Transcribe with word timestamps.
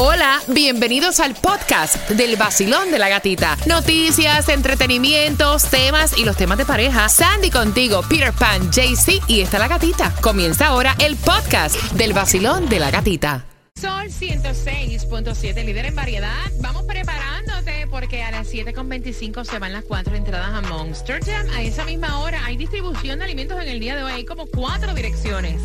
Hola, 0.00 0.40
bienvenidos 0.46 1.18
al 1.18 1.34
podcast 1.34 2.08
del 2.10 2.36
vacilón 2.36 2.92
de 2.92 3.00
la 3.00 3.08
gatita. 3.08 3.56
Noticias, 3.66 4.48
entretenimientos, 4.48 5.64
temas 5.64 6.16
y 6.16 6.24
los 6.24 6.36
temas 6.36 6.56
de 6.56 6.64
pareja. 6.64 7.08
Sandy 7.08 7.50
contigo, 7.50 8.02
Peter 8.08 8.32
Pan, 8.32 8.70
JC 8.70 9.20
y 9.26 9.40
está 9.40 9.58
la 9.58 9.66
gatita. 9.66 10.14
Comienza 10.20 10.68
ahora 10.68 10.94
el 11.00 11.16
podcast 11.16 11.74
del 11.94 12.12
vacilón 12.12 12.68
de 12.68 12.78
la 12.78 12.92
gatita. 12.92 13.44
Sol 13.74 14.06
106.7, 14.06 15.64
líder 15.64 15.86
en 15.86 15.96
variedad. 15.96 16.46
Vamos 16.60 16.84
preparándote 16.84 17.77
porque 17.98 18.22
a 18.22 18.30
las 18.30 18.54
7.25 18.54 19.44
se 19.44 19.58
van 19.58 19.72
las 19.72 19.82
cuatro 19.82 20.14
entradas 20.14 20.54
a 20.54 20.60
Monster 20.60 21.20
Jam. 21.20 21.44
A 21.50 21.62
esa 21.62 21.84
misma 21.84 22.20
hora 22.20 22.44
hay 22.44 22.56
distribución 22.56 23.18
de 23.18 23.24
alimentos 23.24 23.60
en 23.60 23.66
el 23.66 23.80
día 23.80 23.96
de 23.96 24.04
hoy. 24.04 24.12
Hay 24.12 24.24
como 24.24 24.46
cuatro 24.46 24.94
direcciones. 24.94 25.60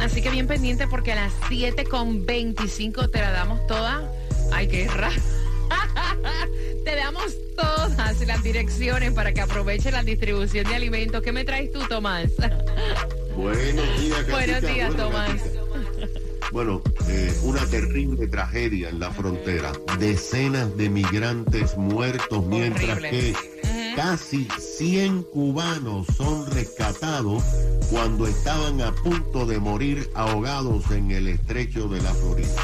Así 0.00 0.22
que 0.22 0.30
bien 0.30 0.46
pendiente 0.46 0.88
porque 0.88 1.12
a 1.12 1.16
las 1.16 1.34
7.25 1.50 3.10
te 3.10 3.20
la 3.20 3.32
damos 3.32 3.66
toda. 3.66 4.10
Ay, 4.50 4.66
qué 4.66 4.88
raro. 4.88 5.20
Te 6.86 6.96
damos 6.96 7.36
todas 7.54 8.26
las 8.26 8.42
direcciones 8.42 9.12
para 9.12 9.34
que 9.34 9.42
aproveches 9.42 9.92
la 9.92 10.02
distribución 10.02 10.66
de 10.66 10.74
alimentos. 10.74 11.22
¿Qué 11.22 11.32
me 11.32 11.44
traes 11.44 11.70
tú, 11.70 11.80
Tomás? 11.86 12.30
Buenos 13.36 14.00
días, 14.00 14.30
Buenos 14.30 14.62
días, 14.62 14.96
Tomás. 14.96 15.42
Bueno, 16.54 16.82
eh, 17.08 17.36
una 17.42 17.66
terrible 17.66 18.28
tragedia 18.28 18.88
en 18.88 19.00
la 19.00 19.10
frontera. 19.10 19.72
Decenas 19.98 20.76
de 20.76 20.88
migrantes 20.88 21.76
muertos, 21.76 22.46
mientras 22.46 22.98
Horrible. 22.98 23.10
que 23.10 23.94
casi 23.96 24.46
100 24.78 25.24
cubanos 25.24 26.06
son 26.16 26.48
rescatados 26.52 27.42
cuando 27.90 28.28
estaban 28.28 28.80
a 28.82 28.94
punto 28.94 29.46
de 29.46 29.58
morir 29.58 30.08
ahogados 30.14 30.88
en 30.92 31.10
el 31.10 31.26
estrecho 31.26 31.88
de 31.88 32.00
la 32.00 32.14
Florida. 32.14 32.54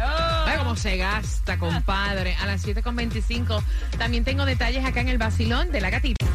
Ay, 0.48 0.58
cómo 0.58 0.76
se 0.76 0.98
gasta, 0.98 1.60
compadre. 1.70 2.36
A 2.36 2.46
las 2.46 2.66
7.25 2.66 3.62
también 3.98 4.24
tengo 4.24 4.46
detalles 4.46 4.86
acá 4.86 5.02
en 5.02 5.10
el 5.10 5.18
vacilón 5.18 5.72
de 5.72 5.82
la 5.82 5.90
gatita. 5.90 6.26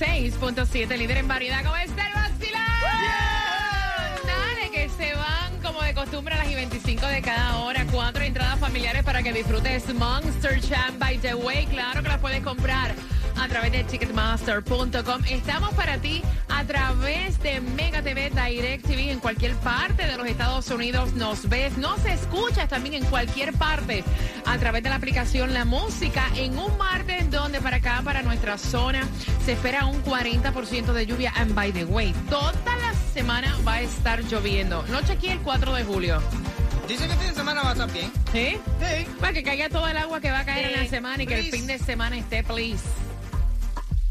106.7, 0.00 0.96
líder 0.96 1.18
en 1.18 1.28
variedad, 1.28 1.62
¿cómo 1.62 1.76
está 1.76 2.06
el 2.06 2.14
vacilón? 2.14 2.62
Dale, 4.24 4.70
que 4.72 4.88
se 4.88 5.14
van 5.14 5.60
como 5.62 5.82
de 5.82 5.92
costumbre 5.92 6.34
a 6.36 6.38
las 6.38 6.50
y 6.50 6.54
25 6.54 7.06
de 7.06 7.20
cada 7.20 7.58
hora. 7.58 7.84
Cuatro 7.92 8.22
entradas 8.24 8.58
familiares 8.58 9.02
para 9.02 9.22
que 9.22 9.30
disfrutes 9.30 9.92
Monster 9.92 10.58
Jam 10.66 10.98
by 10.98 11.18
the 11.18 11.34
Way. 11.34 11.66
Claro 11.66 12.02
que 12.02 12.08
las 12.08 12.18
puedes 12.18 12.42
comprar 12.42 12.94
a 13.38 13.48
través 13.48 13.72
de 13.72 13.84
Ticketmaster.com. 13.84 15.22
Estamos 15.28 15.74
para 15.74 15.98
ti 15.98 16.22
a 16.48 16.64
través 16.64 17.38
de 17.42 17.60
Mega 17.60 18.02
TV 18.02 18.30
Direct 18.30 18.86
TV 18.86 19.10
en 19.10 19.20
cualquier 19.20 19.54
parte 19.56 20.06
de 20.06 20.16
los 20.16 20.26
Estados 20.26 20.70
Unidos. 20.70 21.12
Nos 21.12 21.48
ves, 21.48 21.76
nos 21.76 22.04
escuchas 22.06 22.68
también 22.68 22.94
en 22.94 23.04
cualquier 23.04 23.52
parte 23.52 24.02
a 24.46 24.58
través 24.58 24.82
de 24.82 24.88
la 24.88 24.96
aplicación 24.96 25.52
La 25.52 25.64
Música 25.64 26.26
en 26.36 26.58
un 26.58 26.76
martes 26.78 27.29
para 27.60 27.76
acá, 27.76 28.00
para 28.04 28.22
nuestra 28.22 28.58
zona, 28.58 29.06
se 29.44 29.52
espera 29.52 29.86
un 29.86 30.02
40% 30.02 30.92
de 30.92 31.06
lluvia. 31.06 31.32
And 31.36 31.54
by 31.54 31.72
the 31.72 31.84
way, 31.84 32.12
toda 32.28 32.76
la 32.76 32.94
semana 33.12 33.56
va 33.66 33.74
a 33.74 33.80
estar 33.82 34.22
lloviendo. 34.24 34.84
No 34.88 35.00
chequeé 35.02 35.32
el 35.32 35.40
4 35.40 35.74
de 35.74 35.84
julio. 35.84 36.22
Dice 36.88 37.06
que 37.06 37.12
esta 37.12 37.34
semana 37.34 37.62
va 37.62 37.70
a 37.70 37.72
estar 37.72 37.92
bien. 37.92 38.10
¿Sí? 38.32 38.58
Sí. 38.80 39.06
Para 39.20 39.32
que 39.32 39.42
caiga 39.42 39.68
todo 39.68 39.86
el 39.86 39.96
agua 39.96 40.20
que 40.20 40.30
va 40.30 40.40
a 40.40 40.44
caer 40.44 40.72
en 40.72 40.84
la 40.84 40.88
semana 40.88 41.22
y 41.22 41.26
que 41.26 41.38
el 41.38 41.50
fin 41.50 41.66
de 41.66 41.78
semana 41.78 42.18
esté, 42.18 42.42
please. 42.42 42.82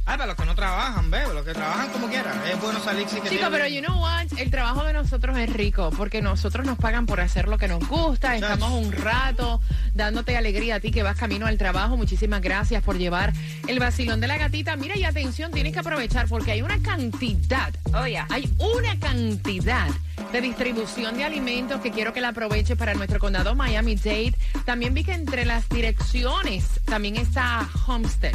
Ay, 0.09 0.17
para 0.17 0.25
los 0.25 0.35
que 0.37 0.45
no 0.45 0.55
trabajan, 0.55 1.11
ve, 1.11 1.19
los 1.31 1.45
que 1.45 1.53
trabajan 1.53 1.87
como 1.91 2.07
quieran. 2.07 2.41
Es 2.51 2.59
bueno 2.59 2.79
salir 2.83 3.05
que 3.05 3.29
Chicos, 3.29 3.47
pero 3.51 3.67
you 3.67 3.79
know 3.79 4.01
what? 4.01 4.25
El 4.37 4.49
trabajo 4.49 4.83
de 4.83 4.91
nosotros 4.91 5.37
es 5.37 5.53
rico 5.53 5.91
porque 5.95 6.19
nosotros 6.23 6.65
nos 6.65 6.79
pagan 6.79 7.05
por 7.05 7.21
hacer 7.21 7.47
lo 7.47 7.59
que 7.59 7.67
nos 7.67 7.87
gusta. 7.87 8.33
Muchachos. 8.33 8.53
Estamos 8.55 8.71
un 8.71 8.91
rato 8.91 9.61
dándote 9.93 10.35
alegría 10.35 10.75
a 10.75 10.79
ti 10.79 10.89
que 10.89 11.03
vas 11.03 11.15
camino 11.15 11.45
al 11.45 11.59
trabajo. 11.59 11.95
Muchísimas 11.95 12.41
gracias 12.41 12.81
por 12.81 12.97
llevar 12.97 13.33
el 13.67 13.77
vacilón 13.77 14.19
de 14.19 14.25
la 14.25 14.37
gatita. 14.39 14.75
Mira 14.77 14.97
y 14.97 15.03
atención, 15.03 15.51
tienes 15.51 15.73
que 15.73 15.79
aprovechar 15.79 16.27
porque 16.27 16.53
hay 16.53 16.63
una 16.63 16.81
cantidad, 16.81 17.71
Oh, 17.93 18.07
yeah. 18.07 18.25
hay 18.31 18.51
una 18.57 18.97
cantidad 18.99 19.89
de 20.31 20.41
distribución 20.41 21.17
de 21.17 21.23
alimentos 21.23 21.81
que 21.81 21.91
quiero 21.91 22.13
que 22.13 22.21
la 22.21 22.29
aproveche 22.29 22.75
para 22.75 22.93
nuestro 22.93 23.19
condado 23.19 23.55
Miami-Dade. 23.55 24.35
También 24.65 24.93
vi 24.93 25.03
que 25.03 25.13
entre 25.13 25.45
las 25.45 25.67
direcciones 25.69 26.79
también 26.85 27.15
está 27.15 27.67
Homestead. 27.87 28.33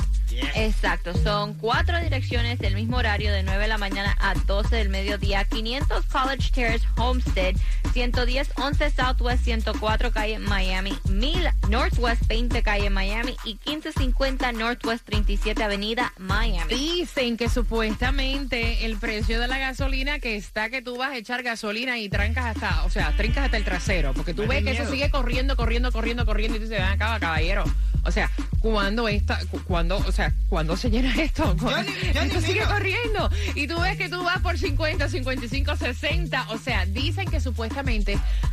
Exacto, 0.54 1.12
son 1.22 1.54
cuatro 1.54 2.00
direcciones 2.00 2.58
del 2.58 2.74
mismo 2.74 2.96
horario 2.96 3.32
de 3.32 3.42
9 3.42 3.62
de 3.62 3.68
la 3.68 3.78
mañana 3.78 4.16
a 4.20 4.34
12 4.34 4.76
del 4.76 4.88
mediodía. 4.88 5.44
500 5.44 6.04
College 6.06 6.50
Terrace 6.52 6.86
Homestead, 6.96 7.54
110 7.94 8.50
11 8.56 8.90
Southwest 8.90 9.44
104 9.44 10.10
calle 10.10 10.38
Miami, 10.40 10.92
1000 11.08 11.48
Northwest 11.68 12.26
20 12.26 12.62
calle 12.64 12.90
Miami 12.90 13.36
y 13.44 13.50
1550 13.66 14.50
Northwest 14.52 15.04
37 15.06 15.62
Avenida 15.62 16.12
Miami. 16.18 16.74
Dicen 16.74 17.36
que 17.36 17.48
supuestamente 17.48 18.84
el 18.84 18.96
precio 18.96 19.40
de 19.40 19.46
la 19.46 19.58
gasolina 19.58 20.18
que 20.18 20.34
está 20.36 20.70
que 20.70 20.82
tú 20.82 20.96
vas 20.96 21.10
a 21.12 21.16
echar 21.16 21.42
gasolina 21.44 21.98
y 21.98 22.08
trancas 22.08 22.46
hasta, 22.56 22.84
o 22.84 22.90
sea, 22.90 23.16
trincas 23.16 23.44
hasta 23.44 23.56
el 23.56 23.64
trasero, 23.64 24.12
porque 24.12 24.34
tú 24.34 24.42
Me 24.42 24.48
ves 24.48 24.64
que 24.64 24.70
eso 24.72 24.82
miedo. 24.82 24.92
sigue 24.94 25.10
corriendo, 25.10 25.54
corriendo, 25.56 25.92
corriendo, 25.92 26.26
corriendo 26.26 26.56
y 26.56 26.60
tú 26.60 26.64
dices, 26.66 26.80
ven 26.80 26.88
acá, 26.88 27.18
caballero. 27.20 27.64
O 28.06 28.10
sea, 28.10 28.30
cuando 28.60 29.08
esta, 29.08 29.38
cu- 29.46 29.62
cuando, 29.64 29.96
o 29.96 30.12
sea, 30.12 30.34
cuando 30.50 30.76
se 30.76 30.90
llena 30.90 31.14
esto, 31.22 31.56
Yo 31.56 31.82
ni- 31.82 32.12
yo 32.12 32.20
ni 32.22 32.26
esto 32.28 32.40
sigue 32.42 32.54
miro. 32.60 32.68
corriendo 32.68 33.30
y 33.54 33.66
tú 33.66 33.80
ves 33.80 33.96
que 33.96 34.08
tú 34.10 34.22
vas 34.22 34.40
por 34.40 34.58
50, 34.58 35.08
55, 35.08 35.76
60, 35.76 36.46
o 36.50 36.58
sea, 36.58 36.84
dicen 36.84 37.30
que 37.30 37.40
supuestamente 37.40 37.83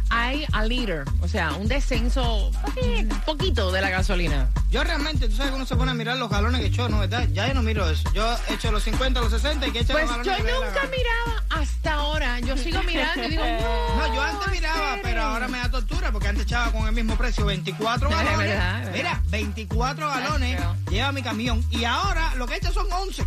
hay 0.10 0.46
a 0.52 0.66
liter, 0.66 1.06
o 1.22 1.28
sea, 1.28 1.54
un 1.54 1.68
descenso 1.68 2.52
poquito, 2.62 3.16
poquito 3.26 3.72
de 3.72 3.82
la 3.82 3.90
gasolina. 3.90 4.50
Yo 4.70 4.84
realmente, 4.84 5.30
tú 5.30 5.36
sabes 5.36 5.52
que 5.52 5.56
uno 5.56 5.66
se 5.66 5.76
pone 5.76 5.92
a 5.92 5.94
mirar 5.94 6.18
los 6.18 6.30
galones 6.30 6.60
que 6.60 6.68
echó, 6.68 6.90
¿no? 6.90 7.00
¿Verdad? 7.00 7.28
Ya 7.32 7.48
yo 7.48 7.54
no 7.54 7.64
miro 7.64 7.90
eso. 7.90 8.04
Yo 8.14 8.36
echo 8.50 8.72
los 8.72 8.84
50, 8.84 9.22
los 9.22 9.32
60 9.32 9.68
y 9.68 9.72
que 9.72 9.80
eche 9.80 9.94
Pues 9.94 10.06
los 10.10 10.18
galones 10.18 10.38
yo 10.38 10.44
dé 10.44 10.52
la 10.52 10.66
nunca 10.66 10.82
miraba 10.88 11.44
hasta 11.62 11.94
ahora. 11.94 12.40
Yo 12.42 12.58
sigo 12.58 12.84
mirando 12.84 13.24
y 13.24 13.30
digo, 13.30 13.44
no. 13.44 13.96
No, 14.08 14.16
yo 14.16 14.22
antes 14.22 14.52
miraba, 14.52 14.98
pero 15.02 15.22
ahora 15.22 15.48
me 15.48 15.60
da 15.60 15.72
tortura 15.72 16.12
porque 16.12 16.28
antes 16.28 16.44
echaba 16.44 16.72
con 16.72 16.88
el 16.88 16.94
mismo 16.94 17.16
precio 17.16 17.46
24 17.46 18.10
Es 18.10 18.16
galones. 18.16 18.38
verdad, 18.38 18.80
es 18.80 18.86
verdad. 18.86 18.92
Mira, 18.94 19.22
24 19.28 20.10
galones 20.10 20.60
lleva 20.90 21.12
mi 21.14 21.22
camión 21.22 21.66
y 21.72 21.86
ahora 21.86 22.36
lo 22.36 22.48
que 22.48 22.56
echa 22.58 22.72
son 22.72 22.88
11. 22.92 23.26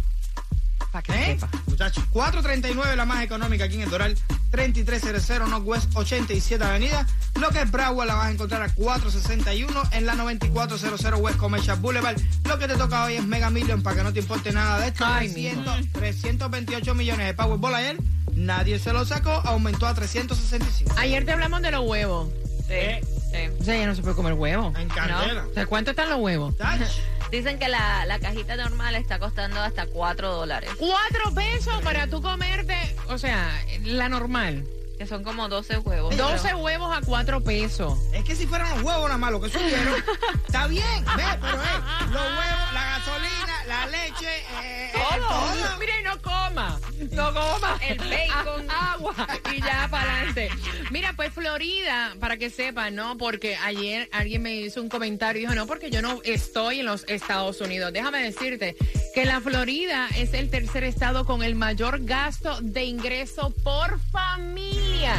Para 0.93 1.03
que 1.03 1.33
¿Eh? 1.33 1.39
Muchachos, 1.67 2.05
439 2.11 2.95
la 2.95 3.05
más 3.05 3.25
económica 3.25 3.65
aquí 3.65 3.75
en 3.77 3.83
el 3.83 3.91
Doral, 3.91 4.17
3300 4.55 5.49
Northwest 5.49 5.91
87 5.97 6.65
Avenida. 6.65 7.09
Lo 7.41 7.49
que 7.49 7.63
es 7.63 7.71
Broward 7.73 8.07
la 8.07 8.15
vas 8.15 8.27
a 8.27 8.31
encontrar 8.31 8.63
a 8.63 8.73
461 8.73 9.83
en 9.91 10.07
la 10.07 10.15
9400 10.15 11.21
West 11.21 11.39
Commercial 11.39 11.77
Boulevard. 11.81 12.17
Lo 12.45 12.57
que 12.57 12.69
te 12.69 12.77
toca 12.77 13.05
hoy 13.05 13.17
es 13.17 13.25
Mega 13.25 13.51
Million 13.51 13.83
para 13.83 13.97
que 13.97 14.03
no 14.05 14.13
te 14.13 14.21
importe 14.21 14.53
nada 14.53 14.79
de 14.79 14.89
esto. 14.89 15.05
Ay, 15.05 15.29
300, 15.29 15.91
328 15.91 16.95
millones 16.95 17.27
de 17.27 17.35
Powerball 17.35 17.75
ayer. 17.75 17.97
Nadie 18.35 18.79
se 18.79 18.93
lo 18.93 19.05
sacó, 19.05 19.33
aumentó 19.33 19.89
a 19.89 19.95
365. 19.95 20.95
Ayer 20.99 21.25
te 21.25 21.33
hablamos 21.33 21.61
de 21.61 21.73
los 21.73 21.85
huevos. 21.89 22.29
Sí, 22.69 23.05
sí. 23.33 23.49
O 23.61 23.65
sea, 23.65 23.77
ya 23.77 23.87
no 23.87 23.97
se 23.97 24.03
puede 24.03 24.15
comer 24.15 24.35
huevos. 24.35 24.73
En 24.79 24.89
candela. 24.89 25.47
O 25.51 25.53
sea, 25.53 25.67
¿cuánto 25.67 25.91
están 25.91 26.11
los 26.11 26.21
huevos? 26.21 26.57
Tach. 26.57 26.81
Dicen 27.35 27.59
que 27.59 27.67
la, 27.67 28.07
la 28.07 28.21
cajita 28.21 28.55
normal 28.55 28.95
está 28.95 29.19
costando 29.19 29.61
hasta 29.61 29.87
4 29.87 30.33
dólares, 30.33 30.71
Cuatro 30.79 31.35
pesos 31.35 31.83
para 31.83 32.07
tú 32.07 32.23
comerte, 32.23 32.77
o 33.09 33.19
sea, 33.19 33.51
la 33.83 34.09
normal. 34.09 34.65
que 34.97 35.05
son 35.09 35.25
como 35.25 35.49
12 35.49 35.79
huevos. 35.79 36.17
12 36.17 36.55
huevos 36.55 36.97
a 36.97 37.01
cuatro 37.01 37.41
pesos. 37.43 37.99
Es 38.13 38.23
que 38.23 38.37
si 38.37 38.47
fueran 38.47 38.71
los 38.71 38.83
huevos 38.85 39.03
nada 39.07 39.19
más 39.19 39.33
lo 39.33 39.41
que 39.41 39.49
subieron, 39.51 39.95
está 40.47 40.69
bien, 40.69 41.05
ve, 41.17 41.25
pero 41.41 41.57
eh, 41.61 41.81
los 42.13 42.23
huevos, 42.23 42.73
la 42.73 42.85
gasolina, 42.85 43.65
la 43.67 43.87
leche, 43.87 44.39
eh, 44.63 44.93
eh, 44.95 45.19
todo. 45.19 45.79
Mire, 45.81 46.03
no 46.05 46.23
coma. 46.23 46.79
No 47.11 47.33
coma. 47.33 47.79
El 47.87 47.99
bacon. 47.99 48.67
Agua. 48.71 49.15
Y 49.55 49.61
ya 49.61 49.89
para 49.91 50.17
adelante. 50.17 50.51
Mira, 50.91 51.13
pues 51.15 51.33
Florida, 51.33 52.15
para 52.21 52.37
que 52.37 52.51
sepan, 52.51 52.95
¿no? 52.95 53.17
Porque 53.17 53.57
ayer 53.57 54.09
alguien 54.13 54.43
me 54.43 54.55
hizo 54.57 54.81
un 54.81 54.89
comentario 54.89 55.41
y 55.41 55.45
dijo, 55.45 55.55
no, 55.55 55.67
porque 55.67 55.91
yo 55.91 56.03
no 56.03 56.21
estoy 56.25 56.81
en 56.81 56.87
los 56.87 57.05
Estados 57.09 57.61
Unidos. 57.61 57.93
Déjame 57.93 58.23
decirte 58.23 58.77
que 59.15 59.25
la 59.25 59.41
Florida 59.41 60.09
es 60.17 60.35
el 60.35 60.51
tercer 60.51 60.85
estado 60.85 61.25
con 61.25 61.43
el 61.43 61.55
mayor 61.55 62.05
gasto 62.05 62.61
de 62.61 62.85
ingreso 62.85 63.51
por 63.63 63.99
familia. 64.11 65.15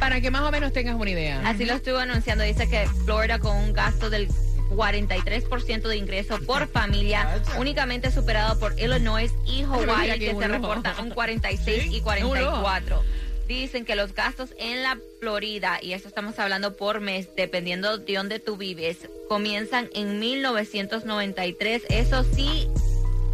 Para 0.00 0.20
que 0.20 0.30
más 0.30 0.42
o 0.42 0.50
menos 0.50 0.72
tengas 0.72 0.96
una 0.96 1.10
idea. 1.10 1.40
Así 1.48 1.64
lo 1.64 1.74
estuvo 1.74 1.98
anunciando. 1.98 2.44
Dice 2.44 2.68
que 2.68 2.86
Florida 3.04 3.38
con 3.38 3.56
un 3.56 3.72
gasto 3.72 4.10
del 4.10 4.28
43% 4.74 5.88
de 5.88 5.96
ingreso 5.96 6.38
por 6.40 6.68
familia, 6.68 7.42
únicamente 7.58 8.10
superado 8.10 8.58
por 8.58 8.78
Illinois 8.78 9.32
y 9.46 9.62
Hawaii, 9.62 10.18
que 10.18 10.34
se 10.34 10.48
reportan 10.48 10.94
un 11.00 11.10
46 11.10 11.92
y 11.92 12.00
44. 12.00 13.02
Dicen 13.46 13.84
que 13.84 13.94
los 13.94 14.14
gastos 14.14 14.54
en 14.58 14.82
la 14.82 14.98
Florida, 15.20 15.78
y 15.82 15.92
esto 15.92 16.08
estamos 16.08 16.38
hablando 16.38 16.76
por 16.76 17.00
mes, 17.00 17.28
dependiendo 17.36 17.98
de 17.98 18.14
dónde 18.14 18.38
tú 18.38 18.56
vives, 18.56 19.08
comienzan 19.28 19.90
en 19.94 20.18
1993. 20.18 21.82
Eso 21.90 22.24
sí, 22.24 22.68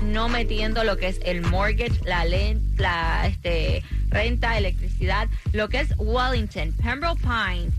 no 0.03 0.29
metiendo 0.29 0.83
lo 0.83 0.97
que 0.97 1.07
es 1.07 1.21
el 1.25 1.43
mortgage, 1.43 2.01
la 2.05 3.27
este, 3.27 3.85
renta, 4.09 4.59
electricidad, 4.59 5.29
lo 5.53 5.69
que 5.69 5.81
es 5.81 5.95
Wellington, 5.97 6.73
Pembroke 6.73 7.21
Pines, 7.21 7.73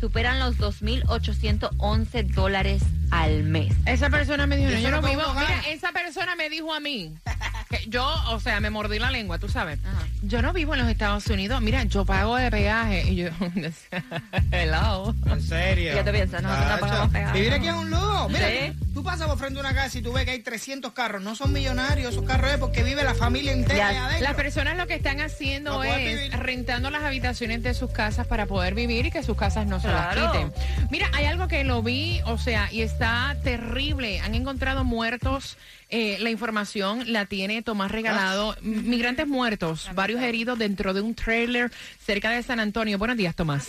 superan 0.00 0.38
los 0.38 0.56
2.811 0.58 2.26
dólares 2.34 2.82
al 3.10 3.42
mes. 3.44 3.74
Esa 3.86 4.10
persona 4.10 4.46
me 4.46 4.56
dijo, 4.56 4.70
¿Y 4.70 4.74
no, 4.74 4.80
yo 4.80 4.90
no 4.90 5.02
vivo. 5.02 5.22
Mira, 5.34 5.62
esa 5.68 5.92
persona 5.92 6.34
me 6.36 6.48
dijo 6.50 6.72
a 6.74 6.80
mí. 6.80 7.14
Que 7.68 7.84
yo, 7.86 8.02
o 8.30 8.40
sea, 8.40 8.60
me 8.60 8.70
mordí 8.70 8.98
la 8.98 9.10
lengua, 9.10 9.38
tú 9.38 9.46
sabes. 9.50 9.78
Ajá. 9.84 10.06
Yo 10.22 10.40
no 10.40 10.54
vivo 10.54 10.72
en 10.72 10.80
los 10.80 10.88
Estados 10.88 11.26
Unidos. 11.26 11.60
Mira, 11.60 11.84
yo 11.84 12.06
pago 12.06 12.36
de 12.36 12.50
peaje. 12.50 13.10
Y 13.10 13.16
yo, 13.16 13.28
hello. 14.52 15.14
En 15.26 15.42
serio. 15.42 15.92
¿Qué 15.94 16.02
te 16.02 16.10
piensas? 16.10 16.42
Nosotros 16.42 16.64
no 16.66 16.74
Tacho. 16.76 16.86
pagamos 16.86 17.12
peaje. 17.12 17.32
Vivir 17.38 17.52
aquí 17.52 17.68
es 17.68 17.74
un 17.74 17.90
lujo. 17.90 18.28
Mira, 18.30 18.48
Sí. 18.48 18.72
Tú 18.98 19.04
pasas 19.04 19.28
por 19.28 19.38
frente 19.38 19.60
a 19.60 19.62
una 19.62 19.72
casa 19.74 19.96
y 19.98 20.02
tú 20.02 20.12
ves 20.12 20.24
que 20.24 20.32
hay 20.32 20.40
300 20.40 20.92
carros. 20.92 21.22
No 21.22 21.36
son 21.36 21.52
millonarios 21.52 22.10
esos 22.14 22.24
carros, 22.24 22.50
es 22.50 22.58
porque 22.58 22.82
vive 22.82 23.04
la 23.04 23.14
familia 23.14 23.52
entera 23.52 23.76
Ya, 23.78 23.88
ahí 23.90 23.96
adentro. 23.96 24.24
Las 24.24 24.34
personas 24.34 24.76
lo 24.76 24.88
que 24.88 24.94
están 24.96 25.20
haciendo 25.20 25.70
No 25.74 25.84
es 25.84 26.32
rentando 26.36 26.90
las 26.90 27.04
habitaciones 27.04 27.62
de 27.62 27.74
sus 27.74 27.92
casas 27.92 28.26
para 28.26 28.46
poder 28.46 28.74
vivir 28.74 29.06
y 29.06 29.10
que 29.12 29.22
sus 29.22 29.36
casas 29.36 29.68
no 29.68 29.78
se 29.78 29.86
las 29.86 30.16
quiten. 30.16 30.52
Mira, 30.90 31.08
hay 31.14 31.26
algo 31.26 31.46
que 31.46 31.62
lo 31.62 31.80
vi, 31.80 32.20
o 32.24 32.38
sea, 32.38 32.72
y 32.72 32.82
está 32.82 33.36
terrible. 33.44 34.18
Han 34.18 34.34
encontrado 34.34 34.82
muertos. 34.82 35.56
eh, 35.90 36.18
la 36.20 36.28
información 36.30 37.04
la 37.12 37.24
tiene 37.26 37.62
Tomás 37.62 37.92
Regalado. 37.92 38.56
M- 38.62 38.82
Migrantes 38.82 39.28
muertos, 39.28 39.88
varios 39.94 40.20
heridos 40.22 40.58
dentro 40.58 40.92
de 40.92 41.00
un 41.02 41.14
trailer 41.14 41.70
cerca 42.04 42.30
de 42.30 42.42
San 42.42 42.58
Antonio. 42.58 42.98
Buenos 42.98 43.16
días, 43.16 43.34
Tomás. 43.36 43.68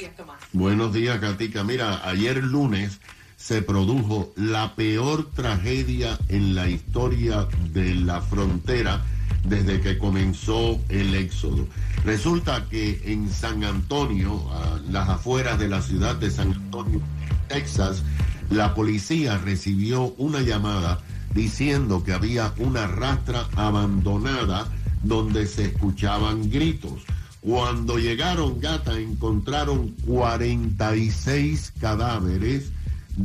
Buenos 0.54 0.92
días, 0.92 1.20
Katica. 1.20 1.64
Mira, 1.64 2.02
ayer 2.04 2.38
lunes 2.38 3.00
se 3.40 3.62
produjo 3.62 4.32
la 4.36 4.76
peor 4.76 5.32
tragedia 5.34 6.20
en 6.28 6.56
la 6.56 6.70
historia 6.70 7.48
de 7.72 7.96
la 7.96 8.22
frontera 8.22 9.02
desde 9.46 9.80
que 9.80 9.98
comenzó 9.98 10.78
el 10.90 11.16
éxodo. 11.16 11.66
Resulta 12.04 12.66
que 12.70 13.02
en 13.06 13.32
San 13.32 13.64
Antonio, 13.64 14.46
a 14.52 14.80
las 14.92 15.08
afueras 15.08 15.58
de 15.58 15.70
la 15.70 15.82
ciudad 15.82 16.18
de 16.18 16.30
San 16.30 16.52
Antonio, 16.52 17.02
Texas, 17.48 18.04
la 18.50 18.76
policía 18.76 19.38
recibió 19.38 20.14
una 20.18 20.42
llamada 20.42 21.00
diciendo 21.34 22.04
que 22.04 22.12
había 22.12 22.54
una 22.58 22.88
rastra 22.88 23.48
abandonada 23.56 24.68
donde 25.02 25.48
se 25.48 25.66
escuchaban 25.66 26.50
gritos. 26.50 27.04
Cuando 27.40 27.98
llegaron, 28.00 28.60
gata, 28.60 29.00
encontraron 29.00 29.96
46 30.06 31.74
cadáveres 31.80 32.74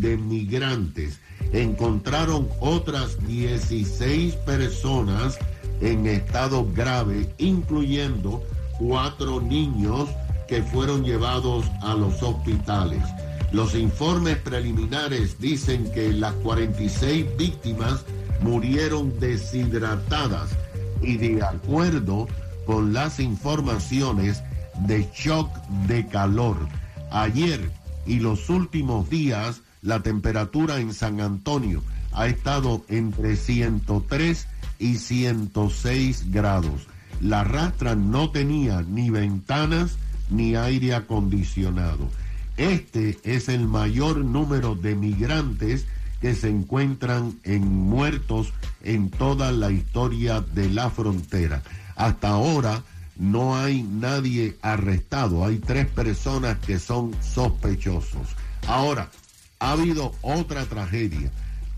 de 0.00 0.16
migrantes. 0.16 1.20
Encontraron 1.52 2.48
otras 2.60 3.24
16 3.26 4.34
personas 4.36 5.38
en 5.80 6.06
estado 6.06 6.66
grave, 6.72 7.32
incluyendo 7.38 8.42
cuatro 8.78 9.40
niños 9.40 10.08
que 10.48 10.62
fueron 10.62 11.04
llevados 11.04 11.66
a 11.82 11.94
los 11.94 12.22
hospitales. 12.22 13.02
Los 13.52 13.74
informes 13.74 14.36
preliminares 14.38 15.38
dicen 15.38 15.90
que 15.92 16.12
las 16.12 16.34
46 16.34 17.36
víctimas 17.36 18.04
murieron 18.40 19.18
deshidratadas 19.20 20.50
y 21.02 21.16
de 21.16 21.42
acuerdo 21.42 22.26
con 22.66 22.92
las 22.92 23.20
informaciones 23.20 24.42
de 24.86 25.08
shock 25.14 25.48
de 25.86 26.06
calor. 26.08 26.56
Ayer 27.10 27.70
y 28.06 28.18
los 28.18 28.50
últimos 28.50 29.08
días 29.08 29.62
la 29.84 30.02
temperatura 30.02 30.80
en 30.80 30.94
San 30.94 31.20
Antonio 31.20 31.82
ha 32.12 32.26
estado 32.26 32.84
entre 32.88 33.36
103 33.36 34.48
y 34.78 34.96
106 34.96 36.32
grados. 36.32 36.86
La 37.20 37.44
rastra 37.44 37.94
no 37.94 38.30
tenía 38.30 38.82
ni 38.82 39.10
ventanas 39.10 39.98
ni 40.30 40.56
aire 40.56 40.94
acondicionado. 40.94 42.08
Este 42.56 43.18
es 43.24 43.48
el 43.48 43.68
mayor 43.68 44.24
número 44.24 44.74
de 44.74 44.94
migrantes 44.94 45.86
que 46.20 46.34
se 46.34 46.48
encuentran 46.48 47.38
en 47.42 47.68
muertos 47.68 48.54
en 48.82 49.10
toda 49.10 49.52
la 49.52 49.70
historia 49.70 50.40
de 50.40 50.70
la 50.70 50.88
frontera. 50.88 51.62
Hasta 51.94 52.28
ahora 52.28 52.82
no 53.16 53.56
hay 53.56 53.82
nadie 53.82 54.56
arrestado, 54.62 55.44
hay 55.44 55.58
tres 55.58 55.86
personas 55.88 56.58
que 56.60 56.78
son 56.78 57.14
sospechosos. 57.22 58.28
Ahora, 58.66 59.10
ha 59.58 59.72
habido 59.72 60.12
otra 60.22 60.64
tragedia. 60.66 61.30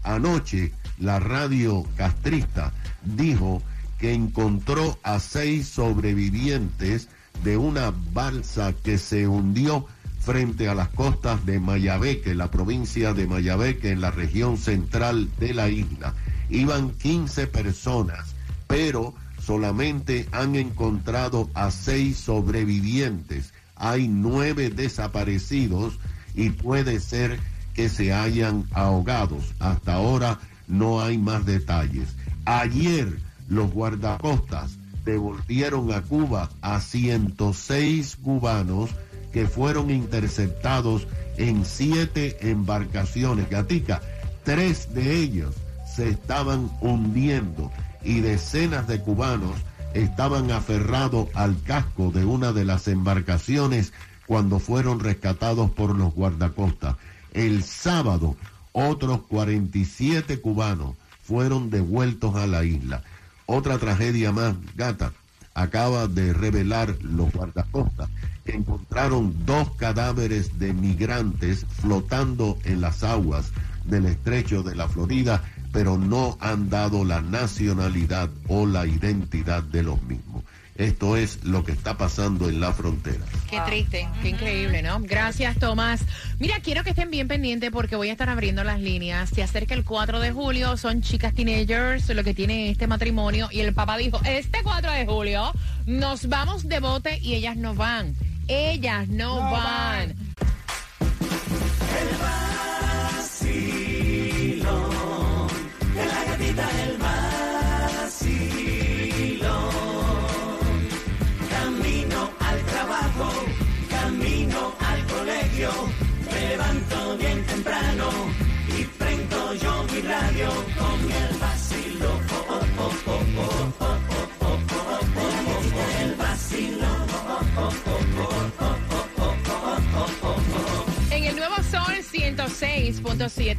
Anoche 0.03 0.73
la 0.99 1.19
radio 1.19 1.85
castrista 1.97 2.73
dijo 3.05 3.63
que 3.99 4.13
encontró 4.13 4.99
a 5.03 5.21
seis 5.21 5.69
sobrevivientes 5.69 7.09
de 7.43 7.57
una 7.57 7.93
balsa 8.13 8.73
que 8.73 8.99
se 8.99 9.27
hundió 9.27 9.87
frente 10.21 10.69
a 10.69 10.75
las 10.75 10.89
costas 10.89 11.47
de 11.47 11.61
Mayabeque, 11.61 12.35
la 12.35 12.51
provincia 12.51 13.15
de 13.15 13.27
Mayabeque, 13.27 13.91
en 13.93 14.01
la 14.01 14.11
región 14.11 14.59
central 14.59 15.31
de 15.39 15.55
la 15.55 15.69
isla. 15.69 16.15
Iban 16.51 16.91
15 16.91 17.47
personas, 17.47 18.35
pero 18.67 19.15
solamente 19.41 20.29
han 20.33 20.57
encontrado 20.57 21.49
a 21.55 21.71
seis 21.71 22.17
sobrevivientes. 22.17 23.53
Hay 23.77 24.09
nueve 24.09 24.71
desaparecidos 24.71 25.99
y 26.35 26.51
puede 26.51 26.99
ser 26.99 27.39
que 27.77 27.89
se 27.91 28.13
hayan 28.13 28.65
ahogados. 28.73 29.55
Hasta 29.61 29.95
ahora 29.95 30.41
no 30.67 31.03
hay 31.03 31.19
más 31.19 31.45
detalles. 31.45 32.09
Ayer 32.47 33.19
los 33.49 33.71
guardacostas 33.71 34.79
devolvieron 35.05 35.93
a 35.93 36.01
Cuba 36.01 36.51
a 36.63 36.81
106 36.81 38.17
cubanos 38.17 38.91
que 39.33 39.47
fueron 39.47 39.91
interceptados 39.91 41.07
en 41.37 41.65
siete 41.65 42.51
embarcaciones. 42.51 43.51
Gatica, 43.51 44.01
tres 44.45 44.95
de 44.95 45.21
ellos 45.21 45.55
se 45.95 46.09
estaban 46.09 46.71
hundiendo 46.81 47.71
y 48.03 48.21
decenas 48.21 48.89
de 48.89 49.01
cubanos 49.01 49.57
estaban 49.95 50.51
aferrados 50.51 51.29
al 51.35 51.61
casco 51.63 52.11
de 52.11 52.25
una 52.25 52.53
de 52.53 52.65
las 52.65 52.89
embarcaciones 52.89 53.93
cuando 54.27 54.59
fueron 54.59 55.01
rescatados 55.01 55.71
por 55.71 55.97
los 55.97 56.15
guardacostas. 56.15 56.97
El 57.37 57.65
sábado, 57.65 58.35
otros 58.73 59.21
47 59.29 60.41
cubanos 60.41 60.97
fueron 61.23 61.69
devueltos 61.69 62.35
a 62.35 62.47
la 62.47 62.65
isla. 62.65 63.03
Otra 63.45 63.77
tragedia 63.77 64.33
más, 64.33 64.55
gata, 64.75 65.13
acaba 65.53 66.07
de 66.07 66.33
revelar 66.33 66.97
los 67.03 67.31
guardacostas 67.31 68.09
que 68.47 68.55
encontraron 68.57 69.45
dos 69.45 69.71
cadáveres 69.73 70.59
de 70.59 70.73
migrantes 70.73 71.67
flotando 71.83 72.57
en 72.65 72.81
las 72.81 73.05
aguas 73.05 73.53
del 73.85 74.07
estrecho 74.07 74.63
de 74.63 74.75
la 74.75 74.89
Florida, 74.89 75.45
pero 75.73 75.99
no 75.99 76.39
han 76.41 76.71
dado 76.71 77.05
la 77.05 77.21
nacionalidad 77.21 78.31
o 78.49 78.65
la 78.65 78.87
identidad 78.87 79.63
de 79.63 79.83
los 79.83 80.01
mismos. 80.05 80.43
Esto 80.79 81.17
es 81.17 81.43
lo 81.45 81.65
que 81.65 81.73
está 81.73 81.97
pasando 81.97 82.49
en 82.49 82.61
la 82.61 82.73
frontera. 82.73 83.25
Qué 83.49 83.61
triste, 83.67 84.09
qué 84.23 84.29
increíble, 84.29 84.83
¿no? 84.83 85.01
Gracias, 85.01 85.59
Tomás. 85.59 86.01
Mira, 86.39 86.61
quiero 86.61 86.85
que 86.85 86.91
estén 86.91 87.11
bien 87.11 87.29
pendientes 87.29 87.71
porque 87.71 87.97
voy 87.97 88.11
a 88.11 88.13
estar 88.13 88.29
abriendo 88.29 88.63
las 88.63 88.81
líneas. 88.81 89.31
Se 89.31 89.43
acerca 89.43 89.75
el 89.75 89.85
4 89.85 90.21
de 90.21 90.33
julio, 90.33 90.77
son 90.77 91.01
chicas 91.01 91.33
teenagers 91.35 92.09
lo 92.09 92.23
que 92.25 92.35
tiene 92.35 92.71
este 92.71 92.87
matrimonio 92.87 93.49
y 93.51 93.61
el 93.61 93.73
papá 93.73 93.97
dijo, 93.97 94.21
este 94.25 94.59
4 94.63 94.91
de 94.93 95.07
julio 95.07 95.53
nos 95.87 96.29
vamos 96.29 96.69
de 96.69 96.81
bote 96.81 97.19
y 97.21 97.35
ellas 97.35 97.57
no 97.57 97.75
van. 97.75 98.15
Ellas 98.49 99.09
no, 99.09 99.37
No 99.37 99.51
van. 99.53 100.15
van. 100.15 100.46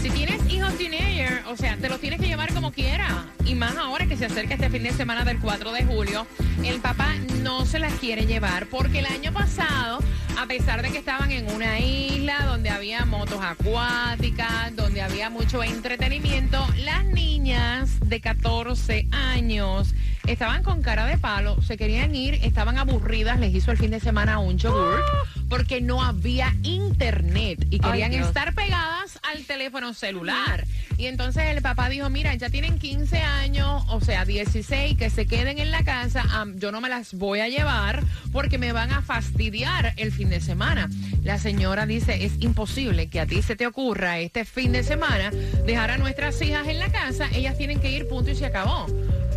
si 0.00 0.10
tienes 0.10 0.40
hijos 0.50 0.76
teenager, 0.76 1.42
o 1.48 1.56
sea, 1.56 1.76
te 1.76 1.88
los 1.88 2.00
tienes 2.00 2.20
que 2.20 2.26
llevar 2.26 2.52
como 2.54 2.72
quiera. 2.72 3.26
Y 3.44 3.54
más 3.54 3.76
ahora 3.76 4.06
que 4.06 4.16
se 4.16 4.26
acerca 4.26 4.54
este 4.54 4.70
fin 4.70 4.82
de 4.82 4.92
semana 4.92 5.24
del 5.24 5.38
4 5.40 5.72
de 5.72 5.84
julio, 5.84 6.26
el 6.64 6.80
papá 6.80 7.14
no 7.42 7.66
se 7.66 7.78
las 7.78 7.92
quiere 7.94 8.26
llevar 8.26 8.66
porque 8.66 9.00
el 9.00 9.06
año 9.06 9.32
pasado, 9.32 9.98
a 10.38 10.46
pesar 10.46 10.82
de 10.82 10.90
que 10.90 10.98
estaban 10.98 11.32
en 11.32 11.50
una 11.50 11.80
isla 11.80 12.44
donde 12.46 12.70
había 12.70 13.04
motos 13.04 13.40
acuáticas, 13.42 14.74
donde 14.76 15.02
había 15.02 15.30
mucho 15.30 15.62
entretenimiento, 15.62 16.64
las 16.84 17.04
niñas 17.04 17.98
de 18.00 18.20
14 18.20 19.08
años 19.10 19.94
estaban 20.26 20.62
con 20.62 20.82
cara 20.82 21.06
de 21.06 21.18
palo, 21.18 21.60
se 21.62 21.76
querían 21.76 22.14
ir, 22.14 22.34
estaban 22.42 22.78
aburridas, 22.78 23.40
les 23.40 23.54
hizo 23.54 23.70
el 23.70 23.78
fin 23.78 23.90
de 23.90 24.00
semana 24.00 24.38
un 24.38 24.58
yogur 24.58 25.02
porque 25.48 25.80
no 25.80 26.02
había 26.02 26.54
internet 26.62 27.66
y 27.70 27.78
querían 27.78 28.12
estar 28.12 28.54
pegadas 28.54 29.18
al 29.22 29.44
teléfono 29.44 29.94
celular. 29.94 30.66
Y 30.96 31.06
entonces 31.06 31.44
el 31.46 31.62
papá 31.62 31.88
dijo, 31.88 32.10
mira, 32.10 32.34
ya 32.34 32.50
tienen 32.50 32.78
15 32.78 33.18
años, 33.18 33.84
o 33.88 34.00
sea, 34.00 34.24
16, 34.24 34.98
que 34.98 35.10
se 35.10 35.26
queden 35.26 35.58
en 35.58 35.70
la 35.70 35.84
casa, 35.84 36.24
yo 36.56 36.72
no 36.72 36.80
me 36.80 36.88
las 36.88 37.14
voy 37.14 37.40
a 37.40 37.48
llevar 37.48 38.02
porque 38.32 38.58
me 38.58 38.72
van 38.72 38.92
a 38.92 39.02
fastidiar 39.02 39.94
el 39.96 40.12
fin 40.12 40.28
de 40.28 40.40
semana. 40.40 40.88
La 41.22 41.38
señora 41.38 41.86
dice, 41.86 42.24
es 42.24 42.32
imposible 42.40 43.08
que 43.08 43.20
a 43.20 43.26
ti 43.26 43.42
se 43.42 43.56
te 43.56 43.66
ocurra 43.66 44.18
este 44.18 44.44
fin 44.44 44.72
de 44.72 44.82
semana 44.82 45.30
dejar 45.66 45.92
a 45.92 45.98
nuestras 45.98 46.40
hijas 46.42 46.66
en 46.66 46.78
la 46.78 46.90
casa, 46.90 47.28
ellas 47.32 47.56
tienen 47.56 47.80
que 47.80 47.92
ir, 47.92 48.08
punto 48.08 48.30
y 48.30 48.34
se 48.34 48.46
acabó. 48.46 48.86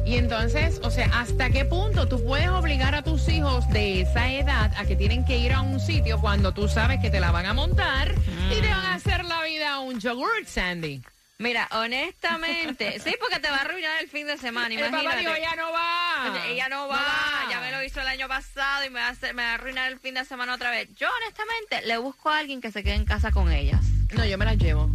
Y 0.05 0.15
entonces, 0.17 0.79
o 0.83 0.91
sea, 0.91 1.09
¿hasta 1.13 1.49
qué 1.51 1.63
punto 1.63 2.07
tú 2.07 2.23
puedes 2.25 2.49
obligar 2.49 2.95
a 2.95 3.03
tus 3.03 3.27
hijos 3.29 3.67
de 3.69 4.01
esa 4.01 4.29
edad 4.31 4.73
a 4.77 4.85
que 4.85 4.95
tienen 4.95 5.23
que 5.25 5.37
ir 5.37 5.53
a 5.53 5.61
un 5.61 5.79
sitio 5.79 6.19
cuando 6.19 6.53
tú 6.53 6.67
sabes 6.67 6.99
que 6.99 7.09
te 7.09 7.19
la 7.19 7.31
van 7.31 7.45
a 7.45 7.53
montar 7.53 8.13
y 8.51 8.59
te 8.61 8.67
van 8.67 8.85
a 8.85 8.93
hacer 8.95 9.23
la 9.25 9.43
vida 9.43 9.79
un 9.79 9.99
yogurt, 9.99 10.47
Sandy? 10.47 11.01
Mira, 11.37 11.67
honestamente, 11.71 12.99
sí, 13.03 13.15
porque 13.19 13.39
te 13.39 13.49
va 13.49 13.57
a 13.57 13.61
arruinar 13.61 14.01
el 14.01 14.09
fin 14.09 14.27
de 14.27 14.37
semana, 14.37 14.73
El 14.75 14.81
papá 14.81 15.01
imagínate. 15.03 15.19
dijo, 15.21 15.33
ella 15.35 15.55
no 15.55 15.71
va. 15.71 16.47
Ella 16.47 16.69
no 16.69 16.87
va, 16.87 17.03
ya 17.49 17.59
me 17.61 17.71
lo 17.71 17.83
hizo 17.83 18.01
el 18.01 18.07
año 18.07 18.27
pasado 18.27 18.85
y 18.85 18.89
me 18.89 18.99
va, 18.99 19.07
a 19.07 19.11
hacer- 19.11 19.33
me 19.33 19.43
va 19.43 19.51
a 19.51 19.53
arruinar 19.55 19.91
el 19.91 19.99
fin 19.99 20.13
de 20.13 20.25
semana 20.25 20.53
otra 20.55 20.69
vez. 20.71 20.89
Yo, 20.97 21.07
honestamente, 21.23 21.87
le 21.87 21.97
busco 21.97 22.29
a 22.29 22.37
alguien 22.39 22.59
que 22.61 22.71
se 22.71 22.83
quede 22.83 22.95
en 22.95 23.05
casa 23.05 23.31
con 23.31 23.51
ellas. 23.51 23.81
No, 24.13 24.25
yo 24.25 24.37
me 24.37 24.45
las 24.45 24.57
llevo. 24.57 24.89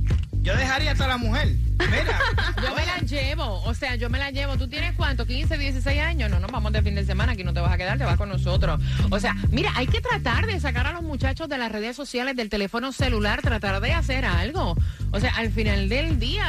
Yo 0.46 0.56
dejaría 0.56 0.92
hasta 0.92 1.08
la 1.08 1.16
mujer. 1.16 1.48
Mira. 1.90 2.20
Yo 2.62 2.72
me 2.76 2.86
las 2.86 3.02
llevo, 3.02 3.62
o 3.64 3.74
sea, 3.74 3.96
yo 3.96 4.08
me 4.08 4.18
las 4.20 4.32
llevo. 4.32 4.56
¿Tú 4.56 4.68
tienes 4.68 4.94
cuánto? 4.94 5.26
¿15, 5.26 5.58
16 5.58 6.00
años? 6.00 6.30
No, 6.30 6.38
nos 6.38 6.52
vamos 6.52 6.72
de 6.72 6.82
fin 6.82 6.94
de 6.94 7.04
semana, 7.04 7.32
aquí 7.32 7.42
no 7.42 7.52
te 7.52 7.58
vas 7.58 7.72
a 7.72 7.76
quedar, 7.76 7.98
te 7.98 8.04
vas 8.04 8.16
con 8.16 8.28
nosotros. 8.28 8.80
O 9.10 9.18
sea, 9.18 9.34
mira, 9.50 9.72
hay 9.74 9.88
que 9.88 10.00
tratar 10.00 10.46
de 10.46 10.60
sacar 10.60 10.86
a 10.86 10.92
los 10.92 11.02
muchachos 11.02 11.48
de 11.48 11.58
las 11.58 11.72
redes 11.72 11.96
sociales, 11.96 12.36
del 12.36 12.48
teléfono 12.48 12.92
celular, 12.92 13.42
tratar 13.42 13.80
de 13.80 13.92
hacer 13.92 14.24
algo. 14.24 14.76
O 15.10 15.18
sea, 15.18 15.34
al 15.34 15.50
final 15.50 15.88
del 15.88 16.20
día, 16.20 16.46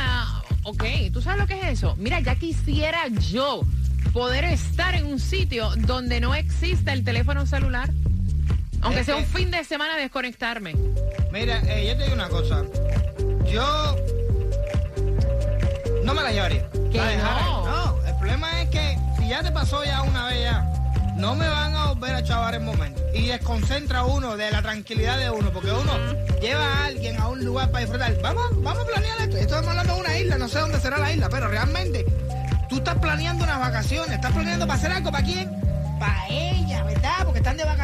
ok, 0.61 0.83
¿tú 1.11 1.23
sabes 1.23 1.39
lo 1.39 1.47
que 1.47 1.59
es 1.59 1.65
eso? 1.65 1.95
Mira, 1.97 2.19
ya 2.19 2.35
quisiera 2.35 3.07
yo 3.31 3.61
poder 4.13 4.43
estar 4.43 4.93
en 4.93 5.07
un 5.07 5.19
sitio 5.19 5.71
donde 5.75 6.21
no 6.21 6.35
exista 6.35 6.93
el 6.93 7.03
teléfono 7.03 7.47
celular. 7.47 7.89
Aunque 8.81 8.99
Es 8.99 9.07
sea 9.07 9.15
un 9.15 9.25
fin 9.25 9.49
de 9.49 9.63
semana 9.63 9.95
desconectarme. 9.97 10.75
Mira, 11.31 11.61
eh, 11.67 11.87
yo 11.87 11.97
te 11.97 12.03
digo 12.03 12.13
una 12.13 12.29
cosa. 12.29 12.63
Yo 13.47 13.95
no 16.03 16.13
me 16.13 16.21
la 16.21 16.31
llevaría. 16.31 16.69
¿Que 16.91 16.97
La 16.97 17.17
no? 17.17 17.65
No, 17.65 18.07
el 18.07 18.15
problema 18.15 18.61
es 18.61 18.69
que 18.69 18.97
si 19.17 19.29
ya 19.29 19.43
te 19.43 19.51
pasó 19.51 19.83
ya 19.83 20.01
una 20.03 20.27
vez 20.27 20.43
ya, 20.43 20.71
no 21.15 21.35
me 21.35 21.47
van 21.47 21.75
a 21.75 21.87
volver 21.93 22.15
a 22.15 22.23
chavar 22.23 22.55
el 22.55 22.61
momento. 22.61 23.01
Y 23.13 23.27
desconcentra 23.27 24.03
uno 24.03 24.37
de 24.37 24.51
la 24.51 24.61
tranquilidad 24.61 25.17
de 25.17 25.29
uno, 25.31 25.51
porque 25.51 25.71
uno 25.71 25.91
lleva 26.39 26.63
a 26.63 26.85
alguien 26.85 27.19
a 27.19 27.27
un 27.27 27.43
lugar 27.43 27.71
para 27.71 27.81
disfrutar. 27.81 28.15
Vamos, 28.21 28.45
vamos 28.61 28.83
a 28.83 28.85
planear 28.85 29.21
esto. 29.21 29.37
Esto 29.37 29.55
estamos 29.55 29.69
hablando 29.69 29.95
de 29.95 29.99
una 30.01 30.17
isla, 30.17 30.37
no 30.37 30.47
sé 30.47 30.59
dónde 30.59 30.79
será 30.79 30.97
la 30.99 31.11
isla, 31.11 31.29
pero 31.29 31.47
realmente 31.47 32.05
tú 32.69 32.77
estás 32.77 32.95
planeando 32.99 33.43
unas 33.43 33.59
vacaciones, 33.59 34.11
estás 34.11 34.31
planeando 34.31 34.67
para 34.67 34.77
hacer 34.77 34.91
algo 34.91 35.11
para 35.11 35.23
quién? 35.23 35.49
Para 35.99 36.27
ella, 36.29 36.83
¿verdad? 36.83 37.23
Porque 37.23 37.39
están 37.39 37.57
de 37.57 37.63
vacaciones. 37.63 37.76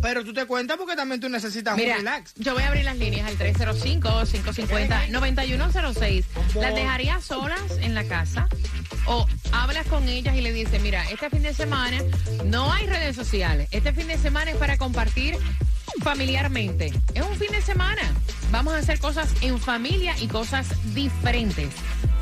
Pero 0.00 0.24
tú 0.24 0.32
te 0.32 0.46
cuentas 0.46 0.76
porque 0.76 0.94
también 0.94 1.20
tú 1.20 1.28
necesitas 1.28 1.76
Mira, 1.76 1.94
un 1.94 1.98
relax. 1.98 2.32
yo 2.36 2.54
voy 2.54 2.62
a 2.62 2.68
abrir 2.68 2.84
las 2.84 2.96
líneas 2.96 3.26
al 3.26 3.36
305-550-9106. 3.38 6.24
¿Las 6.54 6.74
dejarías 6.74 7.24
solas 7.24 7.60
en 7.80 7.94
la 7.94 8.04
casa? 8.04 8.48
¿O 9.06 9.26
hablas 9.52 9.86
con 9.86 10.06
ellas 10.08 10.36
y 10.36 10.40
le 10.42 10.52
dices, 10.52 10.80
mira, 10.82 11.08
este 11.10 11.28
fin 11.30 11.42
de 11.42 11.52
semana 11.54 11.98
no 12.44 12.72
hay 12.72 12.86
redes 12.86 13.16
sociales. 13.16 13.66
Este 13.70 13.92
fin 13.92 14.06
de 14.06 14.18
semana 14.18 14.50
es 14.52 14.56
para 14.56 14.76
compartir 14.78 15.36
familiarmente. 16.02 16.92
Es 17.14 17.22
un 17.22 17.34
fin 17.36 17.50
de 17.50 17.62
semana. 17.62 18.02
Vamos 18.50 18.74
a 18.74 18.78
hacer 18.78 18.98
cosas 19.00 19.28
en 19.40 19.58
familia 19.58 20.14
y 20.20 20.28
cosas 20.28 20.66
diferentes. 20.94 21.68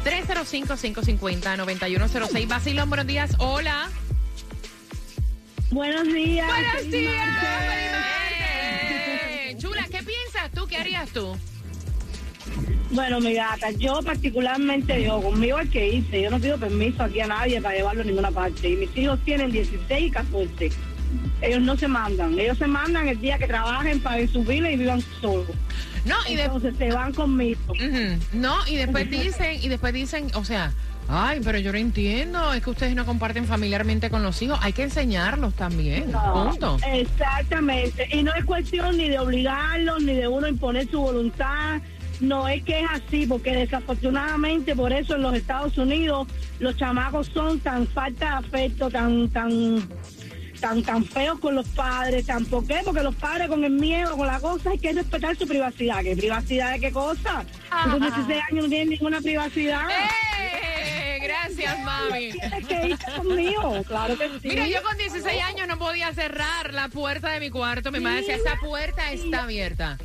305-550-9106. 0.05 2.49
Basilón, 2.49 2.88
buenos 2.88 3.07
días. 3.07 3.33
Hola. 3.38 3.90
Buenos 5.70 6.06
días. 6.12 6.46
Buenos 6.46 6.90
días. 6.90 7.40
feliz 7.40 7.90
martes. 7.92 9.58
Chula, 9.62 9.82
¿qué 9.90 9.99
piensas 9.99 10.50
tú? 10.54 10.66
¿Qué 10.66 10.76
harías 10.76 11.08
tú? 11.11 11.37
Bueno, 12.92 13.20
mi 13.20 13.35
gata, 13.35 13.73
yo 13.73 14.00
particularmente 14.02 15.02
yo, 15.02 15.20
conmigo 15.20 15.58
el 15.58 15.68
que 15.70 15.88
hice, 15.88 16.23
yo 16.23 16.30
no 16.30 16.38
pido 16.38 16.56
permiso 16.56 17.02
aquí 17.02 17.20
a 17.20 17.26
nadie 17.26 17.61
para 17.61 17.75
llevarlo 17.76 18.02
a 18.02 18.04
ninguna 18.04 18.30
parte. 18.30 18.68
Y 18.70 18.76
mis 18.76 18.96
hijos 18.96 19.18
tienen 19.25 19.50
16 19.50 20.06
y 20.06 20.11
14. 20.11 20.70
Ellos 21.42 21.61
no 21.62 21.76
se 21.76 21.88
mandan. 21.88 22.38
Ellos 22.38 22.56
se 22.58 22.66
mandan 22.66 23.08
el 23.08 23.20
día 23.20 23.38
que 23.38 23.46
trabajen, 23.49 24.00
paguen 24.00 24.28
su 24.32 24.44
vida 24.44 24.70
y 24.70 24.76
vivan 24.76 25.02
solos. 25.20 25.49
No, 26.04 26.14
y 26.28 26.37
de- 26.37 26.44
Entonces 26.44 26.75
se 26.78 26.88
van 26.92 27.12
conmigo. 27.12 27.61
No, 28.32 28.54
y 28.68 28.76
después 28.76 29.11
dicen, 29.11 29.58
y 29.61 29.68
después 29.68 29.92
dicen, 29.92 30.28
o 30.35 30.44
sea, 30.44 30.73
ay, 31.08 31.40
pero 31.42 31.58
yo 31.58 31.72
no 31.72 31.78
entiendo, 31.78 32.52
es 32.52 32.62
que 32.62 32.70
ustedes 32.70 32.94
no 32.94 33.04
comparten 33.04 33.46
familiarmente 33.46 34.10
con 34.10 34.22
los 34.22 34.40
hijos, 34.42 34.58
hay 34.62 34.72
que 34.72 34.82
enseñarlos 34.82 35.54
también, 35.54 36.10
No, 36.10 36.50
punto. 36.50 36.78
Exactamente. 36.92 38.08
Y 38.12 38.22
no 38.22 38.34
es 38.34 38.44
cuestión 38.44 38.96
ni 38.96 39.08
de 39.08 39.18
obligarlos, 39.18 40.02
ni 40.02 40.14
de 40.14 40.28
uno 40.28 40.48
imponer 40.48 40.88
su 40.90 41.00
voluntad. 41.00 41.80
No 42.20 42.48
es 42.48 42.62
que 42.64 42.80
es 42.80 42.86
así, 42.90 43.26
porque 43.26 43.54
desafortunadamente 43.54 44.75
por 44.75 44.92
eso 44.92 45.16
en 45.16 45.22
los 45.22 45.34
Estados 45.34 45.76
Unidos 45.76 46.26
los 46.60 46.75
chamacos 46.76 47.26
son 47.32 47.60
tan 47.60 47.86
falta 47.86 48.25
de 48.25 48.46
afecto, 48.46 48.88
tan, 48.88 49.28
tan, 49.28 49.86
tan, 50.58 50.82
tan 50.82 51.04
feos 51.04 51.38
con 51.40 51.54
los 51.54 51.68
padres, 51.68 52.25
tan 52.25 52.46
¿por 52.46 52.66
qué? 52.66 52.80
Porque 52.82 53.02
los 53.02 53.14
padres 53.16 53.48
con 53.48 53.62
el 53.64 53.72
miedo, 53.72 54.16
con 54.16 54.26
la 54.26 54.40
cosa, 54.40 54.70
hay 54.70 54.78
que 54.78 54.94
respetar 54.94 55.36
su 55.36 55.46
privacidad. 55.46 56.02
¿Qué 56.02 56.16
privacidad 56.16 56.72
de 56.72 56.80
qué 56.80 56.90
cosa? 56.90 57.44
Con 57.84 58.00
16 58.00 58.42
años 58.50 58.64
no 58.64 58.70
tienes 58.70 58.88
ninguna 58.88 59.20
privacidad. 59.20 59.82
¡Eh! 59.90 60.36
Gracias, 61.56 61.84
mami. 61.84 62.32
Tienes 62.32 62.66
que 62.66 62.86
irte 62.88 63.04
conmigo, 63.16 63.82
claro 63.84 64.18
que 64.18 64.28
sí. 64.40 64.48
Mira, 64.48 64.66
yo 64.68 64.82
con 64.82 64.96
16 64.96 65.42
años 65.42 65.68
no 65.68 65.78
podía 65.78 66.12
cerrar 66.12 66.72
la 66.72 66.88
puerta 66.88 67.30
de 67.30 67.40
mi 67.40 67.50
cuarto. 67.50 67.90
Mi 67.90 68.00
madre 68.00 68.20
decía, 68.20 68.36
esa 68.36 68.56
puerta 68.60 69.10
está 69.12 69.42
abierta. 69.44 69.98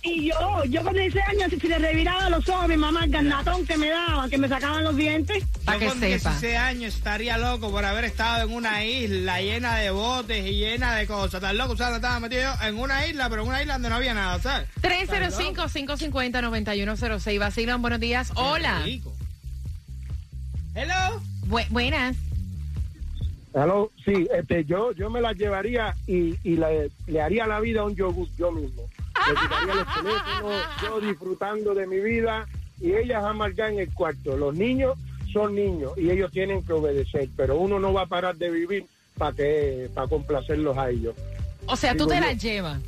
Y 0.00 0.28
yo, 0.28 0.64
yo 0.66 0.84
con 0.84 0.94
16 0.94 1.24
años, 1.28 1.50
si 1.60 1.66
le 1.66 1.76
reviraba 1.78 2.30
los 2.30 2.48
ojos 2.48 2.64
a 2.64 2.68
mi 2.68 2.76
mamá, 2.76 3.04
el 3.04 3.10
garnatón 3.10 3.66
que 3.66 3.76
me 3.76 3.90
daba, 3.90 4.28
que 4.28 4.38
me 4.38 4.48
sacaban 4.48 4.84
los 4.84 4.94
dientes. 4.96 5.42
Pa' 5.64 5.72
Yo 5.74 5.80
que 5.80 5.86
con 5.86 5.98
sepa. 5.98 6.30
16 6.30 6.56
años 6.56 6.94
estaría 6.94 7.36
loco 7.36 7.72
por 7.72 7.84
haber 7.84 8.04
estado 8.04 8.46
en 8.46 8.54
una 8.54 8.84
isla 8.84 9.40
llena 9.40 9.74
de 9.76 9.90
botes 9.90 10.46
y 10.46 10.52
llena 10.52 10.94
de 10.94 11.08
cosas. 11.08 11.40
Tan 11.40 11.58
loco, 11.58 11.72
o 11.72 11.76
sea, 11.76 11.90
no 11.90 11.96
estaba 11.96 12.20
metido 12.20 12.42
yo 12.42 12.54
en 12.66 12.78
una 12.78 13.08
isla, 13.08 13.28
pero 13.28 13.42
en 13.42 13.48
una 13.48 13.60
isla 13.60 13.72
donde 13.74 13.88
no 13.88 13.96
había 13.96 14.14
nada, 14.14 14.38
¿sabes? 14.40 14.68
305-550-9106. 14.82 17.38
Basilón, 17.40 17.82
buenos 17.82 17.98
días. 17.98 18.30
Hola. 18.36 18.82
Rico. 18.84 19.17
Hello. 20.78 21.20
Bu- 21.48 21.68
buenas. 21.70 22.16
Hello, 23.54 23.90
sí, 24.04 24.28
este, 24.32 24.64
yo, 24.64 24.92
yo 24.92 25.10
me 25.10 25.20
la 25.20 25.32
llevaría 25.32 25.96
y, 26.06 26.36
y 26.44 26.56
le, 26.56 26.90
le 27.06 27.20
haría 27.20 27.46
la 27.46 27.58
vida 27.60 27.80
a 27.80 27.84
un 27.84 27.96
yogur 27.96 28.28
yo 28.38 28.52
mismo. 28.52 28.82
Le 29.26 29.34
quitaría 29.34 29.74
los 29.74 29.94
teléfonos, 29.94 30.62
yo 30.82 31.00
disfrutando 31.00 31.74
de 31.74 31.86
mi 31.86 31.98
vida 31.98 32.46
y 32.80 32.92
ellas 32.92 33.24
amargan 33.24 33.72
en 33.74 33.78
el 33.80 33.92
cuarto. 33.94 34.36
Los 34.36 34.54
niños 34.54 34.96
son 35.32 35.54
niños 35.56 35.92
y 35.96 36.10
ellos 36.10 36.30
tienen 36.30 36.62
que 36.64 36.72
obedecer, 36.74 37.28
pero 37.36 37.56
uno 37.56 37.80
no 37.80 37.92
va 37.92 38.02
a 38.02 38.06
parar 38.06 38.36
de 38.36 38.50
vivir 38.50 38.86
para 39.16 39.34
que 39.34 39.88
para 39.94 40.06
complacerlos 40.06 40.76
a 40.78 40.90
ellos. 40.90 41.14
O 41.66 41.74
sea, 41.76 41.92
tú 41.96 42.04
Digo 42.04 42.10
te 42.10 42.14
yo. 42.16 42.20
las 42.26 42.38
llevas 42.42 42.80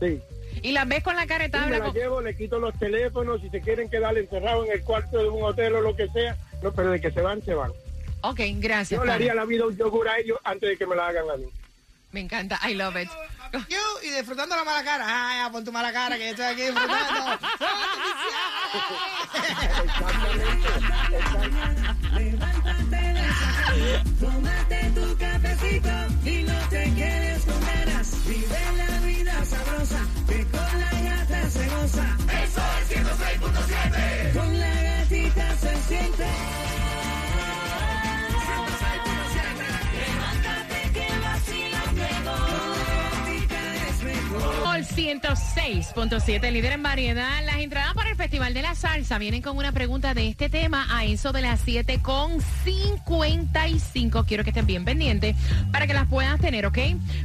Sí. 0.00 0.18
y 0.62 0.72
las 0.72 0.88
ves 0.88 1.02
con 1.02 1.14
la 1.16 1.22
Sí, 1.22 1.28
caretabla. 1.28 1.66
me 1.70 1.78
la 1.78 1.84
con- 1.86 1.94
llevo, 1.94 2.20
le 2.22 2.34
quito 2.34 2.58
los 2.58 2.72
teléfonos, 2.78 3.40
si 3.42 3.50
se 3.50 3.60
quieren 3.60 3.90
quedar 3.90 4.16
encerrados 4.16 4.66
en 4.66 4.72
el 4.72 4.80
cuarto 4.82 5.18
de 5.18 5.28
un 5.28 5.42
hotel 5.42 5.74
o 5.74 5.80
lo 5.82 5.94
que 5.94 6.08
sea, 6.08 6.36
no, 6.62 6.72
pero 6.72 6.90
de 6.90 7.00
que 7.00 7.10
se 7.10 7.20
van, 7.20 7.42
se 7.42 7.54
van. 7.54 7.72
Ok, 8.22 8.40
gracias. 8.56 9.00
Yo 9.00 9.04
le 9.04 9.12
haría 9.12 9.34
la 9.34 9.44
vida 9.44 9.66
un 9.66 9.76
yogur 9.76 10.08
a 10.08 10.18
ellos 10.18 10.38
antes 10.44 10.68
de 10.70 10.76
que 10.76 10.86
me 10.86 10.94
la 10.94 11.08
hagan 11.08 11.30
a 11.30 11.36
mí. 11.36 11.46
Me 12.12 12.20
encanta. 12.20 12.58
I 12.68 12.74
love 12.74 12.96
it. 13.00 13.08
Y 14.02 14.10
disfrutando 14.10 14.54
la 14.56 14.64
mala 14.64 14.84
cara. 14.84 15.04
Ah, 15.06 15.44
ya, 15.44 15.52
pon 15.52 15.64
tu 15.64 15.72
mala 15.72 15.92
cara 15.92 16.16
que 16.16 16.24
yo 16.24 16.30
estoy 16.30 16.46
aquí 16.46 16.62
disfrutando. 16.62 17.38
Levántate 22.14 22.96
de 22.96 23.30
gatita 35.90 36.59
106.7, 45.00 46.52
líder 46.52 46.72
en 46.72 46.82
variedad. 46.82 47.42
Las 47.46 47.56
entradas 47.56 47.94
para 47.94 48.10
el 48.10 48.16
Festival 48.16 48.52
de 48.52 48.60
la 48.60 48.74
Salsa 48.74 49.16
vienen 49.16 49.40
con 49.40 49.56
una 49.56 49.72
pregunta 49.72 50.12
de 50.12 50.28
este 50.28 50.50
tema 50.50 50.86
a 50.90 51.06
eso 51.06 51.32
de 51.32 51.40
las 51.40 51.62
7 51.64 52.00
con 52.02 52.38
55. 52.64 54.24
Quiero 54.26 54.44
que 54.44 54.50
estén 54.50 54.66
bien 54.66 54.84
pendientes 54.84 55.36
para 55.72 55.86
que 55.86 55.94
las 55.94 56.06
puedas 56.06 56.38
tener, 56.38 56.66
¿ok? 56.66 56.78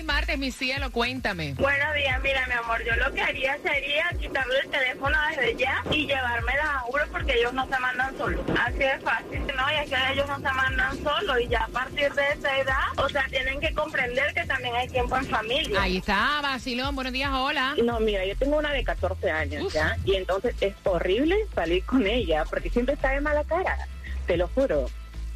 Feliz 0.02 0.16
martes, 0.16 0.40
mi 0.40 0.52
cielo. 0.52 0.92
Cuéntame. 0.92 1.54
Buenos 1.54 1.94
días, 1.94 2.20
mira, 2.24 2.48
mi 2.48 2.54
amor, 2.54 2.84
yo 2.84 2.96
lo 2.96 3.14
que 3.14 3.22
haría 3.22 3.56
sería 3.62 4.10
quitarle 4.20 4.60
el 4.64 4.70
teléfono 4.70 5.16
desde 5.30 5.56
ya 5.56 5.84
y 5.92 6.08
llevármela 6.08 6.80
a 6.80 6.86
Uro 6.90 7.04
porque 7.12 7.34
que 7.34 7.40
ellos 7.40 7.54
no 7.54 7.68
se 7.68 7.78
mandan 7.78 8.18
solos. 8.18 8.42
Así 8.60 8.80
de 8.80 9.00
fácil. 9.00 9.42
No, 9.56 9.72
y 9.72 9.76
es 9.76 9.90
que 9.92 10.14
ellos 10.14 10.28
no 10.28 10.38
se 10.38 10.56
mandan 10.56 11.04
solos 11.04 11.38
y 11.40 11.48
ya 11.50 11.66
a 11.66 11.68
partir 11.68 12.12
de 12.14 12.30
esa 12.30 12.58
edad, 12.58 12.82
o 12.98 13.10
sea, 13.10 13.28
tienen 13.30 13.60
que 13.60 13.76
comprender 13.76 14.34
que 14.34 14.44
también 14.46 14.74
hay 14.74 14.90
tiempo 14.90 15.16
en 15.18 15.26
familia. 15.28 15.84
Ahí 15.84 15.98
está, 15.98 16.40
Basilón. 16.42 16.96
Buenos 16.96 17.14
días, 17.14 17.30
hola. 17.32 17.76
No, 17.84 18.00
mira, 18.00 18.26
yo 18.26 18.36
tengo 18.38 18.58
una 18.58 18.74
de 18.74 18.84
14 18.84 19.30
años, 19.30 19.72
¿ya? 19.72 19.98
Y 20.04 20.16
entonces 20.16 20.56
es 20.62 20.74
horrible 20.84 21.38
salir 21.54 21.86
con 21.86 22.08
ella 22.08 22.44
porque 22.50 22.72
siempre 22.72 22.96
está 22.96 23.12
de 23.12 23.22
mala 23.22 23.44
cara, 23.44 23.78
te 24.26 24.36
lo 24.36 24.48
juro. 24.48 24.88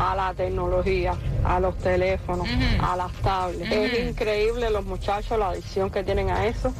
a 0.00 0.14
la 0.14 0.34
tecnología, 0.34 1.14
a 1.44 1.60
los 1.60 1.76
teléfonos, 1.78 2.48
a 2.80 2.96
las 2.96 3.12
tablets. 3.22 3.70
Es 3.70 4.08
increíble 4.10 4.70
los 4.70 4.84
muchachos 4.84 5.38
la 5.38 5.48
adicción 5.48 5.90
que 5.90 6.02
tienen 6.02 6.30
a 6.30 6.46
eso, 6.46 6.72